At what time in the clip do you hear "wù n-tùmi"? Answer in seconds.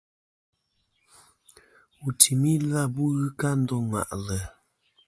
1.99-2.51